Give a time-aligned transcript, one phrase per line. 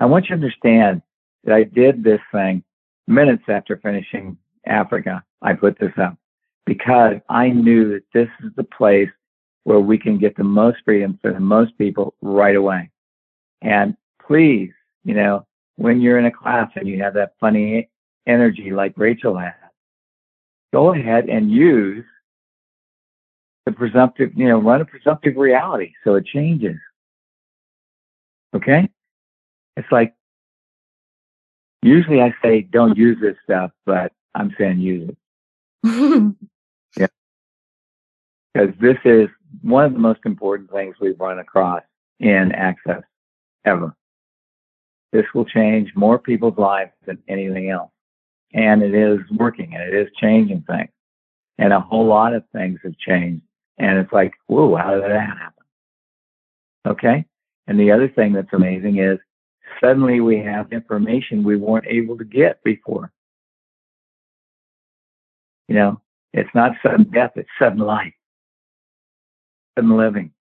[0.00, 1.02] I want you to understand
[1.44, 2.64] that I did this thing
[3.06, 5.22] minutes after finishing Africa.
[5.42, 6.16] I put this up
[6.64, 9.10] because I knew that this is the place
[9.64, 12.90] where we can get the most freedom for the most people right away.
[13.60, 13.94] And
[14.26, 14.70] please,
[15.04, 17.90] you know, when you're in a class and you have that funny
[18.26, 19.54] energy like Rachel had,
[20.72, 22.04] go ahead and use
[23.66, 26.76] the presumptive, you know, run a presumptive reality so it changes.
[28.54, 28.88] Okay?
[29.80, 30.14] It's like,
[31.80, 35.16] usually I say don't use this stuff, but I'm saying use it.
[36.98, 37.06] yeah.
[38.52, 39.28] Because this is
[39.62, 41.82] one of the most important things we've run across
[42.18, 43.02] in access
[43.64, 43.96] ever.
[45.12, 47.90] This will change more people's lives than anything else.
[48.52, 50.90] And it is working and it is changing things.
[51.56, 53.42] And a whole lot of things have changed.
[53.78, 55.64] And it's like, whoa, how did that happen?
[56.86, 57.24] Okay.
[57.66, 59.18] And the other thing that's amazing is
[59.82, 63.12] suddenly we have information we weren't able to get before.
[65.68, 66.00] You know,
[66.32, 68.12] it's not sudden death, it's sudden life,
[69.76, 70.32] sudden living.